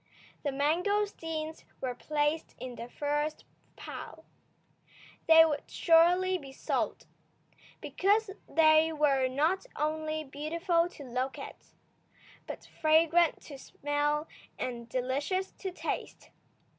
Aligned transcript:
The 0.41 0.49
mangosteens 0.51 1.63
were 1.79 1.93
placed 1.93 2.55
in 2.59 2.73
the 2.73 2.89
first 2.89 3.45
pile. 3.75 4.25
They 5.27 5.45
would 5.45 5.69
surely 5.69 6.39
be 6.39 6.51
sold, 6.51 7.05
because 7.81 8.31
they 8.49 8.91
were 8.91 9.27
not 9.27 9.67
only 9.75 10.23
beautiful 10.23 10.89
to 10.89 11.03
look 11.03 11.37
at, 11.37 11.75
but 12.47 12.65
fragrant 12.81 13.41
to 13.43 13.59
smell 13.59 14.27
and 14.57 14.89
delicious 14.89 15.51
to 15.59 15.69
taste. 15.71 16.31